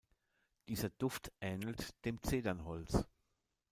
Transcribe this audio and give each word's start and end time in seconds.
Dieser 0.67 0.89
Duft 0.89 1.31
ähnelt 1.41 1.93
dem 2.05 2.23
Zedernholz. 2.23 3.05